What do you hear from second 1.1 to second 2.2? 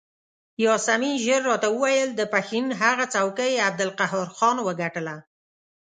ژر راته وویل